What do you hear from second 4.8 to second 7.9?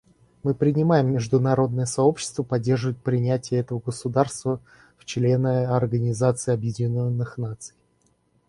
в члены Организации Объединенных Наций.